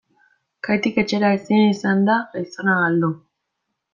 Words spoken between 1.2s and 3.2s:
ezin izan da gizona galdu.